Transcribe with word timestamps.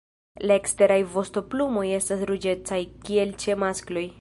La 0.51 0.55
eksteraj 0.59 0.97
vostoplumoj 1.17 1.85
estas 1.99 2.25
ruĝecaj, 2.31 2.81
kiel 3.07 3.39
ĉe 3.45 3.61
maskloj. 3.67 4.09